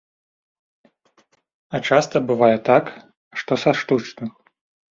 А 1.75 1.83
часта 1.91 2.17
бывае 2.33 2.51
так, 2.73 2.85
што 3.43 3.51
са 3.65 3.71
штучных. 3.85 4.33